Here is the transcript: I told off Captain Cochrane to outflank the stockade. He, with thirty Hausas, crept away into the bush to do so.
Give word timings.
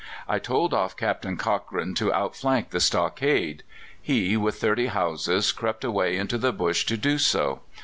I 0.27 0.39
told 0.39 0.73
off 0.73 0.97
Captain 0.97 1.37
Cochrane 1.37 1.93
to 1.93 2.11
outflank 2.11 2.71
the 2.71 2.79
stockade. 2.79 3.61
He, 4.01 4.35
with 4.35 4.55
thirty 4.59 4.87
Hausas, 4.87 5.51
crept 5.51 5.83
away 5.83 6.17
into 6.17 6.39
the 6.39 6.51
bush 6.51 6.87
to 6.87 6.97
do 6.97 7.19
so. 7.19 7.59